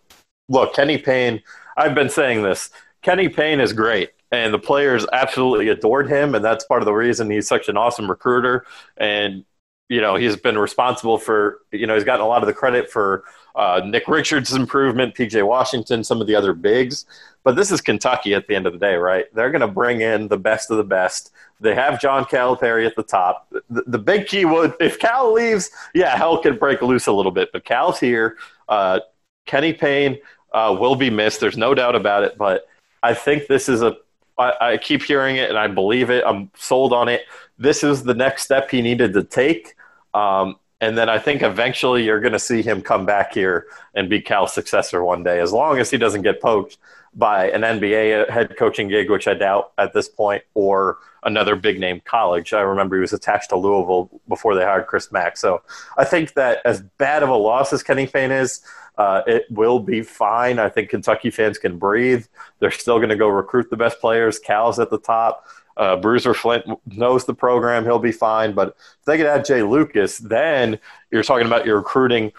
[0.49, 1.41] look, Kenny Payne.
[1.77, 2.69] I've been saying this.
[3.01, 6.93] Kenny Payne is great and the players absolutely adored him, and that's part of the
[6.93, 8.65] reason he's such an awesome recruiter.
[8.97, 9.45] And
[9.89, 12.91] you know, he's been responsible for you know he's gotten a lot of the credit
[12.91, 13.23] for
[13.55, 17.05] uh, Nick Richards' improvement, PJ Washington, some of the other bigs.
[17.43, 19.25] But this is Kentucky at the end of the day, right?
[19.33, 21.31] They're going to bring in the best of the best.
[21.62, 23.47] They have John Calipari at the top.
[23.69, 27.31] The, the, big key would, if Cal leaves, yeah, hell can break loose a little
[27.31, 27.49] bit.
[27.53, 28.38] But Cal's here.
[28.67, 28.99] Uh,
[29.45, 30.17] Kenny Payne
[30.53, 31.39] uh, will be missed.
[31.39, 32.38] There's no doubt about it.
[32.38, 32.67] But
[33.03, 33.97] I think this is a
[34.38, 36.23] I, I keep hearing it and I believe it.
[36.25, 37.23] I'm sold on it.
[37.57, 39.75] This is the next step he needed to take.
[40.13, 44.10] Um, and then I think eventually you're going to see him come back here and
[44.10, 46.77] be Cal's successor one day, as long as he doesn't get poached
[47.17, 51.80] by an NBA head coaching gig, which I doubt at this point, or another big
[51.80, 52.53] name college.
[52.53, 55.36] I remember he was attached to Louisville before they hired Chris Mack.
[55.36, 55.63] So
[55.97, 58.62] I think that as bad of a loss as Kenny Payne is,
[58.97, 60.60] uh, it will be fine.
[60.60, 62.25] I think Kentucky fans can breathe.
[62.60, 64.39] They're still going to go recruit the best players.
[64.39, 65.45] Cal's at the top.
[65.75, 67.84] Uh, Bruiser Flint knows the program.
[67.84, 68.53] He'll be fine.
[68.53, 70.80] But if they could add Jai Lucas, then
[71.12, 72.32] you're talking about your recruiting.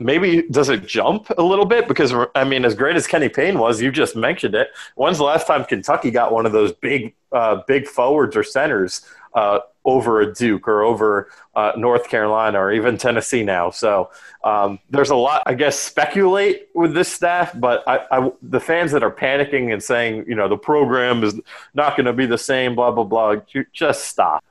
[0.00, 1.86] Maybe does it jump a little bit?
[1.86, 4.68] Because, I mean, as great as Kenny Payne was, you just mentioned it.
[4.94, 9.02] When's the last time Kentucky got one of those big, uh, big forwards or centers
[9.34, 13.70] uh, over a Duke or over uh, North Carolina or even Tennessee now.
[13.70, 14.10] So
[14.42, 18.92] um, there's a lot, I guess, speculate with this staff, but I, I, the fans
[18.92, 21.38] that are panicking and saying, you know, the program is
[21.74, 23.36] not going to be the same, blah, blah, blah,
[23.72, 24.44] just stop.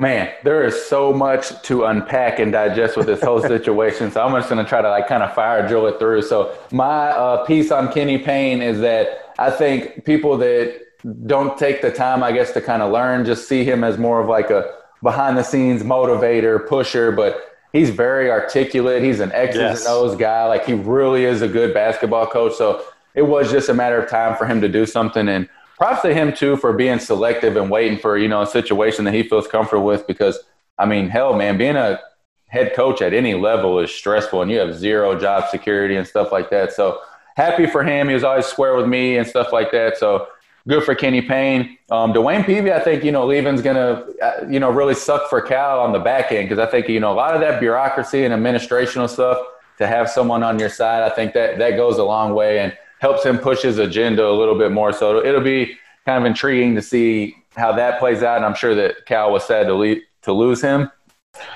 [0.00, 4.10] Man, there is so much to unpack and digest with this whole situation.
[4.10, 6.22] so I'm just going to try to like kind of fire drill it through.
[6.22, 10.80] So my uh, piece on Kenny Payne is that I think people that
[11.26, 13.26] don't take the time, I guess, to kind of learn.
[13.26, 17.38] Just see him as more of like a behind the scenes motivator, pusher, but
[17.74, 19.02] he's very articulate.
[19.02, 19.84] He's an X's yes.
[19.84, 20.46] and O's guy.
[20.46, 22.54] Like he really is a good basketball coach.
[22.56, 22.82] So
[23.14, 25.28] it was just a matter of time for him to do something.
[25.28, 25.46] And
[25.80, 29.14] props to him too for being selective and waiting for, you know, a situation that
[29.14, 30.38] he feels comfortable with because
[30.78, 31.98] I mean, hell man, being a
[32.48, 36.32] head coach at any level is stressful and you have zero job security and stuff
[36.32, 36.74] like that.
[36.74, 37.00] So
[37.34, 38.08] happy for him.
[38.08, 39.96] He was always square with me and stuff like that.
[39.96, 40.28] So
[40.68, 41.78] good for Kenny Payne.
[41.90, 45.40] Um, DeWayne Peevy, I think, you know, leaving's to, uh, you know, really suck for
[45.40, 48.26] Cal on the back end because I think, you know, a lot of that bureaucracy
[48.26, 49.38] and administrational stuff
[49.78, 52.76] to have someone on your side, I think that that goes a long way and
[53.00, 54.92] helps him push his agenda a little bit more.
[54.92, 58.36] So it'll be kind of intriguing to see how that plays out.
[58.36, 60.90] And I'm sure that Cal was sad to, leave, to lose him.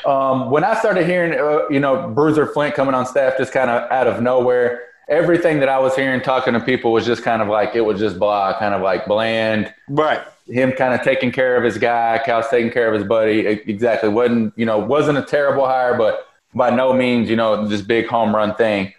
[0.06, 3.70] Um, when I started hearing, uh, you know, Bruiser Flint coming on staff just kind
[3.70, 7.42] of out of nowhere, everything that I was hearing talking to people was just kind
[7.42, 9.72] of like it was just blah, kind of like bland.
[9.88, 10.20] Right.
[10.46, 13.40] Him kind of taking care of his guy, Cal's taking care of his buddy.
[13.40, 14.08] Exactly.
[14.08, 18.06] wasn't you know wasn't a terrible hire, but by no means you know this big
[18.06, 18.92] home run thing.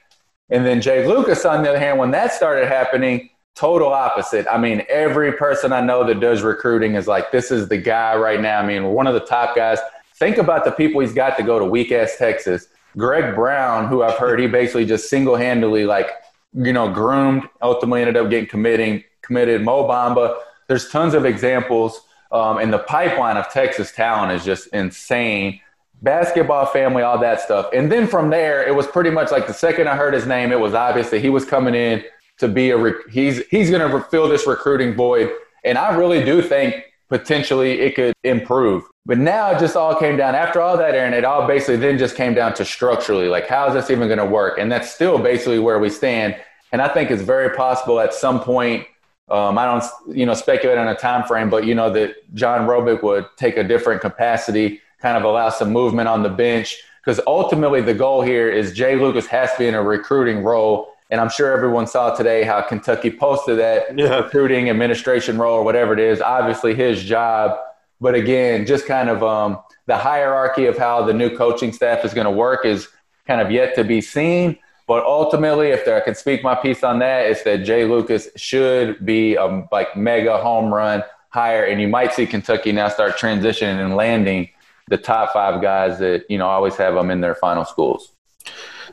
[0.49, 4.45] And then Jai Lucas, on the other hand, when that started happening, total opposite.
[4.51, 8.15] I mean, every person I know that does recruiting is like, this is the guy
[8.15, 8.59] right now.
[8.59, 9.79] I mean, one of the top guys.
[10.17, 14.03] Think about the people he's got to go to weak ass Texas Greg Brown, who
[14.03, 16.09] I've heard he basically just single handedly like
[16.53, 19.63] you know groomed, ultimately ended up getting committing committed.
[19.63, 20.37] Mo Bamba.
[20.67, 25.59] There's tons of examples, um, and the pipeline of Texas talent is just insane.
[26.05, 29.53] Basketball family, all that stuff, and then from there, it was pretty much like the
[29.53, 32.03] second I heard his name, it was obvious that he was coming in
[32.37, 35.31] to be a rec- he's he's going to fill this recruiting void,
[35.65, 36.75] and I really do think
[37.09, 38.83] potentially it could improve.
[39.05, 41.13] But now it just all came down after all that, Aaron.
[41.13, 44.19] It all basically then just came down to structurally, like how is this even going
[44.19, 44.57] to work?
[44.57, 46.35] And that's still basically where we stand.
[46.71, 48.87] And I think it's very possible at some point.
[49.29, 49.83] Um, I don't,
[50.15, 53.57] you know, speculate on a time frame, but you know that John Robic would take
[53.57, 58.21] a different capacity, kind of allow some movement on the bench, because ultimately the goal
[58.21, 61.87] here is Jai Lucas has to be in a recruiting role and I'm sure everyone
[61.87, 64.17] saw today how Kentucky posted that yeah.
[64.17, 66.21] recruiting administration role or whatever it is.
[66.21, 67.57] Obviously, his job.
[68.01, 72.13] But again, just kind of um, the hierarchy of how the new coaching staff is
[72.13, 72.87] going to work is
[73.27, 74.57] kind of yet to be seen.
[74.87, 79.03] But ultimately, if I can speak my piece on that, it's that Jai Lucas should
[79.05, 83.83] be a like mega home run hire, and you might see Kentucky now start transitioning
[83.83, 84.49] and landing
[84.87, 88.11] the top five guys that you know always have them in their final schools.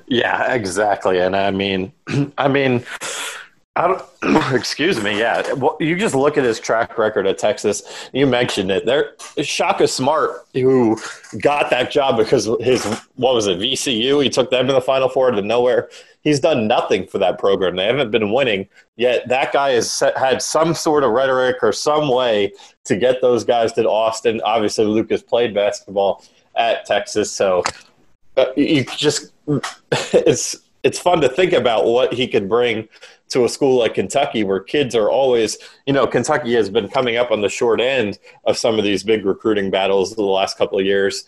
[0.07, 1.18] Yeah, exactly.
[1.20, 1.92] And I mean,
[2.38, 2.85] I mean,
[3.75, 5.19] I don't, excuse me.
[5.19, 8.11] Yeah, well, you just look at his track record at Texas.
[8.13, 8.85] You mentioned it.
[8.85, 10.99] There, Shaka Smart, who
[11.41, 12.85] got that job because his
[13.17, 14.23] what was it VCU?
[14.23, 15.89] He took them to the Final Four to nowhere.
[16.21, 17.77] He's done nothing for that program.
[17.77, 19.27] They haven't been winning yet.
[19.29, 22.53] That guy has had some sort of rhetoric or some way
[22.85, 24.43] to get those guys to Austin.
[24.45, 26.23] Obviously, Lucas played basketball
[26.57, 27.63] at Texas, so
[28.37, 29.33] uh, you just
[30.13, 32.88] it's it's fun to think about what he could bring
[33.29, 37.16] to a school like Kentucky where kids are always, you know, Kentucky has been coming
[37.16, 40.79] up on the short end of some of these big recruiting battles the last couple
[40.79, 41.25] of years.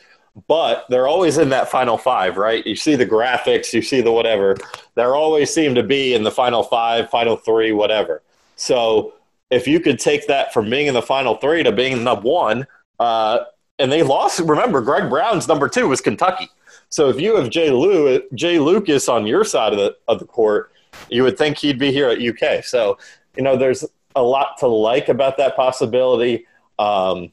[0.49, 2.67] But they're always in that final five, right?
[2.67, 4.57] You see the graphics, you see the whatever.
[4.97, 8.23] They're always seem to be in the final five, final three, whatever.
[8.57, 9.15] So
[9.51, 12.67] if you could take that from being in the final three to being number one,
[12.99, 13.45] uh,
[13.79, 14.41] and they lost.
[14.41, 16.49] Remember, Greg Brown's number two was Kentucky.
[16.95, 20.27] So if you have Jai, Lew, Jai Lucas on your side of the of the
[20.27, 20.71] court,
[21.11, 22.63] you would think he'd be here at UK.
[22.63, 22.99] So,
[23.37, 26.47] you know, there's a lot to like about that possibility.
[26.79, 27.33] Um,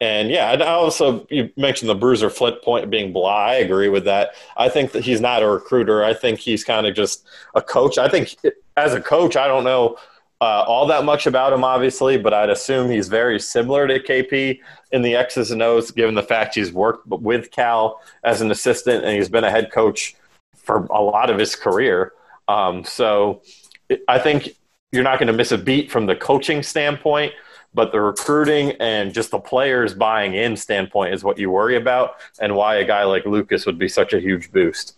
[0.00, 3.48] and yeah, I also you mentioned the Bruiser Flint point being blah.
[3.48, 4.30] I agree with that.
[4.56, 6.02] I think that he's not a recruiter.
[6.02, 7.98] I think he's kind of just a coach.
[7.98, 8.34] I think
[8.78, 9.98] as a coach, I don't know
[10.42, 14.58] uh, all that much about him, obviously, but I'd assume he's very similar to KP
[14.90, 19.04] in the X's and O's, given the fact he's worked with Cal as an assistant
[19.04, 20.16] and he's been a head coach
[20.56, 22.14] for a lot of his career.
[22.48, 23.42] Um, so
[24.08, 24.56] I think
[24.90, 27.32] you're not going to miss a beat from the coaching standpoint,
[27.72, 32.16] but the recruiting and just the players buying in standpoint is what you worry about
[32.40, 34.96] and why a guy like Lucas would be such a huge boost.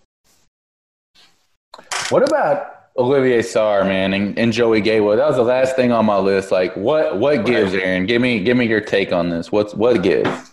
[2.09, 5.19] What about Olivier Sarr, man, and, and Joey Gatewood?
[5.19, 6.53] That was the last thing on my list.
[6.53, 8.07] Like, what what gives, Aaron?
[8.07, 9.51] Give me give me your take on this.
[9.51, 10.53] What's what gives?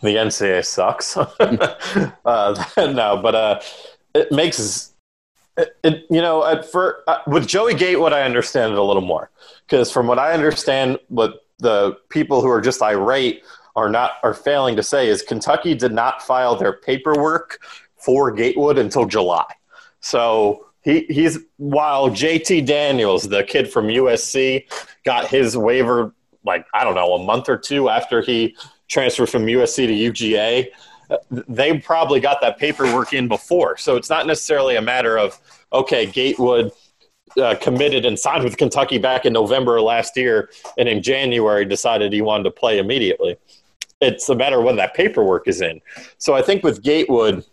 [0.00, 1.16] The NCAA sucks.
[2.24, 3.60] uh, no, but uh,
[4.14, 4.92] it makes
[5.56, 9.02] it, it, you know, at for uh, with Joey Gatewood, I understand it a little
[9.02, 9.30] more
[9.66, 13.44] because from what I understand, what the people who are just irate
[13.76, 17.60] are not are failing to say is Kentucky did not file their paperwork
[17.96, 19.46] for Gatewood until July.
[20.00, 24.66] So he he's while JT Daniels, the kid from USC,
[25.04, 26.14] got his waiver
[26.44, 28.56] like I don't know a month or two after he
[28.88, 30.68] transferred from USC to UGA
[31.30, 33.76] they probably got that paperwork in before.
[33.76, 35.38] So it's not necessarily a matter of,
[35.72, 36.72] okay, Gatewood
[37.40, 42.12] uh, committed and signed with Kentucky back in November last year and in January decided
[42.12, 43.36] he wanted to play immediately.
[44.00, 45.80] It's a matter of when that paperwork is in.
[46.18, 47.44] So I think with Gatewood,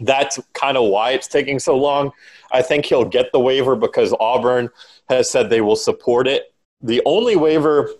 [0.00, 2.12] that's kind of why it's taking so long.
[2.52, 4.70] I think he'll get the waiver because Auburn
[5.08, 6.54] has said they will support it.
[6.82, 7.90] The only waiver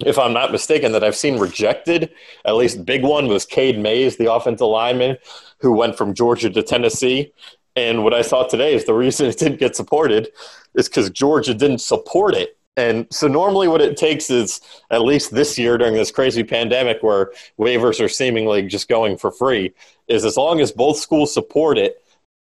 [0.00, 2.12] if I'm not mistaken, that I've seen rejected.
[2.44, 5.16] At least big one was Cade Mays, the offensive lineman
[5.60, 7.32] who went from Georgia to Tennessee.
[7.76, 10.28] And what I saw today is the reason it didn't get supported
[10.74, 12.55] is because Georgia didn't support it.
[12.76, 14.60] And so normally what it takes is
[14.90, 19.30] at least this year during this crazy pandemic where waivers are seemingly just going for
[19.30, 19.72] free
[20.08, 22.02] is as long as both schools support it,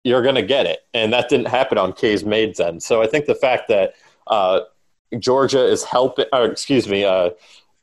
[0.03, 0.79] you're going to get it.
[0.93, 2.83] And that didn't happen on Cade Mays' end.
[2.83, 3.95] So I think the fact that
[4.27, 4.61] uh,
[5.19, 7.31] Georgia is helping, or excuse me, uh,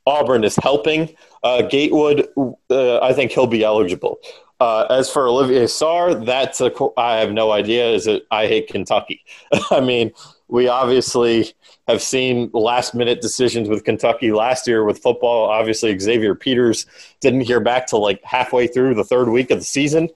[0.07, 2.29] Auburn is helping uh, Gatewood.
[2.71, 4.19] Uh, I think he'll be eligible.
[4.61, 7.89] Uh, as for Olivier Sarr, that's a, I have no idea.
[7.89, 8.27] Is it?
[8.31, 9.25] I hate Kentucky.
[9.71, 10.13] I mean,
[10.51, 11.53] we obviously
[11.87, 15.49] have seen last minute decisions with Kentucky last year with football.
[15.49, 16.87] Obviously, Xavier Peters
[17.21, 20.09] didn't hear back till like halfway through the third week of the season.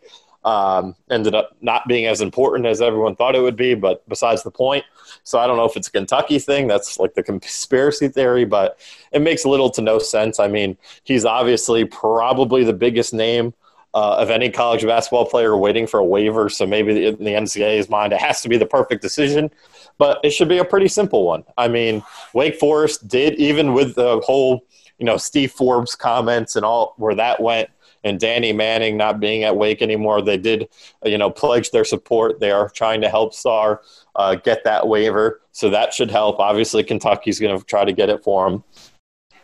[0.45, 4.43] Um, ended up not being as important as everyone thought it would be, but besides
[4.43, 4.85] the point.
[5.23, 6.67] So I don't know if it's a Kentucky thing.
[6.67, 8.79] That's like the conspiracy theory, but
[9.13, 10.39] it makes little to no sense.
[10.39, 13.55] I mean, he's obviously probably the biggest name
[13.95, 16.49] uh, of any college basketball player waiting for a waiver.
[16.49, 19.51] So maybe in the NCAA's mind, it has to be the perfect decision,
[19.99, 21.45] but it should be a pretty simple one.
[21.57, 22.03] I mean,
[22.33, 24.67] Wake Forest did, even with the whole,
[24.99, 27.71] you know, Steve Forbes comments and all where that went
[28.05, 30.69] and Danny Manning not being at Wake anymore, they did,
[31.05, 32.39] you know, pledge their support.
[32.39, 33.79] They are trying to help Sarr
[34.15, 36.39] uh, get that waiver, so that should help.
[36.39, 38.63] Obviously, Kentucky's going to try to get it for him.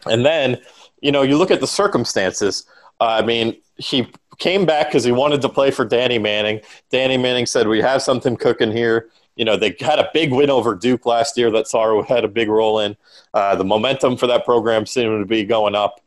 [0.07, 0.59] And then,
[1.01, 2.67] you know, you look at the circumstances.
[3.01, 4.07] Uh, I mean, he
[4.41, 6.61] came back because he wanted to play for Danny Manning.
[6.91, 10.51] Danny Manning said, "We have something cooking here." You know, they had a big win
[10.51, 12.97] over Duke last year that Sarr had a big role in.
[13.33, 16.01] Uh, the momentum for that program seemed to be going up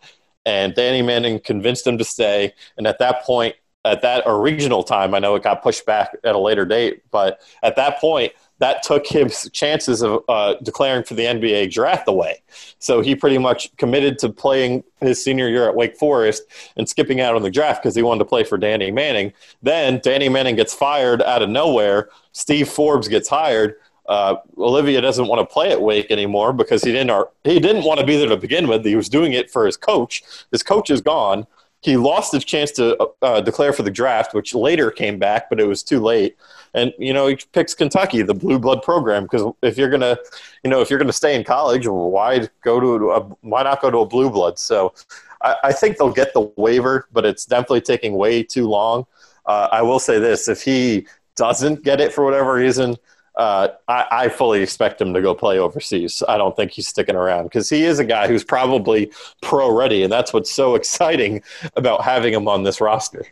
[0.46, 2.54] and Danny Manning convinced him to stay.
[2.78, 6.36] And at that point, at that original time, I know it got pushed back at
[6.36, 8.34] a later date, but at that point,
[8.64, 12.42] that took his chances of uh, declaring for the NBA draft away.
[12.80, 16.44] So he pretty much committed to playing his senior year at Wake Forest
[16.78, 19.34] and skipping out on the draft because he wanted to play for Danny Manning.
[19.62, 22.08] Then Danny Manning gets fired out of nowhere.
[22.32, 23.76] Steve Forbes gets hired.
[24.08, 27.28] uh, Olivier doesn't want to play at Wake anymore because he didn't.
[27.44, 28.86] He didn't want to be there to begin with.
[28.86, 30.24] He was doing it for his coach.
[30.52, 31.48] His coach is gone.
[31.84, 35.60] He lost his chance to uh, declare for the draft, which later came back, but
[35.60, 36.38] it was too late.
[36.74, 40.18] And you know, he picks Kentucky, the blue blood program, because if you're gonna,
[40.64, 43.92] you know, if you're gonna stay in college, why go to a, why not go
[43.92, 44.58] to a blue blood?
[44.58, 44.94] So,
[45.42, 49.06] I, I think they'll get the waiver, but it's definitely taking way too long.
[49.46, 51.06] Uh, I will say this: if he
[51.36, 52.96] doesn't get it for whatever reason,
[53.36, 56.22] uh, I, I, fully expect him to go play overseas.
[56.28, 59.12] I don't think he's sticking around because he is a guy who's probably
[59.42, 61.42] pro ready, and that's what's so exciting
[61.76, 63.26] about having him on this roster.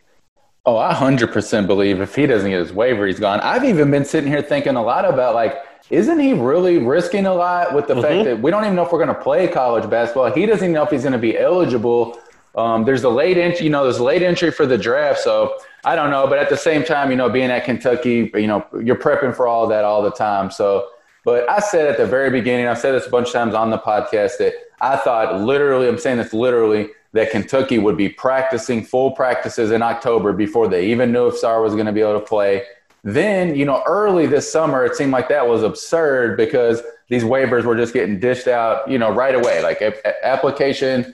[0.64, 3.40] Oh, I 100% believe if he doesn't get his waiver, he's gone.
[3.40, 5.56] I've even been sitting here thinking a lot about like,
[5.90, 8.02] isn't he really risking a lot with the mm-hmm.
[8.02, 10.32] fact that we don't even know if we're going to play college basketball?
[10.32, 12.18] He doesn't even know if he's going to be eligible.
[12.54, 15.20] Um, there's a late entry, you know, there's late entry for the draft.
[15.20, 18.46] So I don't know, but at the same time, you know, being at Kentucky, you
[18.46, 20.50] know, you're prepping for all that all the time.
[20.50, 20.88] So,
[21.24, 23.70] but I said at the very beginning, I've said this a bunch of times on
[23.70, 28.84] the podcast that I thought literally, I'm saying this literally, that Kentucky would be practicing
[28.84, 32.18] full practices in October before they even knew if Sarr was going to be able
[32.18, 32.62] to play.
[33.04, 37.64] Then, you know, early this summer, it seemed like that was absurd because these waivers
[37.64, 39.62] were just getting dished out, you know, right away.
[39.62, 39.82] Like
[40.22, 41.12] application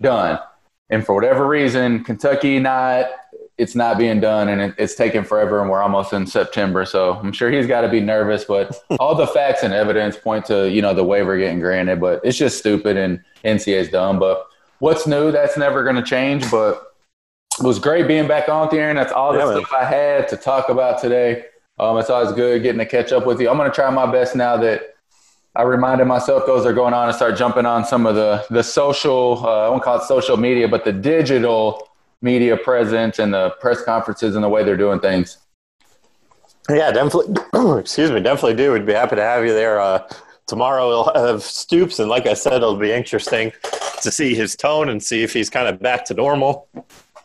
[0.00, 0.38] done.
[0.90, 3.06] And for whatever reason, Kentucky not
[3.58, 6.84] it's not being done and it, it's taking forever and we're almost in September.
[6.84, 10.46] So I'm sure he's got to be nervous, but all the facts and evidence point
[10.46, 14.20] to, you know, the waiver getting granted, but it's just stupid and NCAA's dumb.
[14.20, 14.46] But
[14.78, 16.48] what's new, that's never going to change.
[16.50, 16.94] But
[17.58, 18.90] it was great being back on there.
[18.90, 21.46] And that's all the yeah, stuff I had to talk about today.
[21.80, 23.50] Um, it's always good getting to catch up with you.
[23.50, 24.94] I'm going to try my best now that
[25.56, 28.62] I reminded myself those are going on and start jumping on some of the, the
[28.62, 31.87] social, uh, I won't call it social media, but the digital
[32.20, 35.38] media presence and the press conferences and the way they're doing things.
[36.68, 37.34] Yeah, definitely.
[37.80, 38.72] excuse me, definitely do.
[38.72, 39.80] We'd be happy to have you there.
[39.80, 40.06] Uh,
[40.46, 43.52] tomorrow we'll have Stoops, and like I said, it'll be interesting
[44.02, 46.68] to see his tone and see if he's kind of back to normal.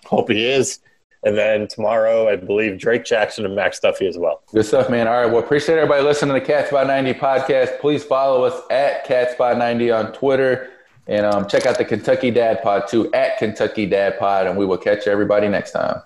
[0.06, 0.80] Hope he is.
[1.26, 4.44] And then tomorrow, I believe Drake Jackson and Max Duffy as well.
[4.52, 5.08] Good stuff, man.
[5.08, 5.26] All right.
[5.26, 7.80] Well, appreciate everybody listening to the Cats by 90 podcast.
[7.80, 10.72] Please follow us at Cats by 90 on Twitter.
[11.08, 14.66] And um, check out the Kentucky Dad Pod too at Kentucky Dad Pod, and we
[14.66, 16.02] will catch everybody next time.